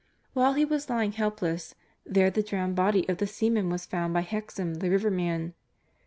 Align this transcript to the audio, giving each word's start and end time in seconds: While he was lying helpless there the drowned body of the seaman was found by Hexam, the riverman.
While 0.33 0.53
he 0.53 0.65
was 0.65 0.89
lying 0.89 1.11
helpless 1.11 1.75
there 2.07 2.31
the 2.31 2.41
drowned 2.41 2.75
body 2.75 3.07
of 3.07 3.19
the 3.19 3.27
seaman 3.27 3.69
was 3.69 3.85
found 3.85 4.15
by 4.15 4.23
Hexam, 4.23 4.79
the 4.79 4.89
riverman. 4.89 5.53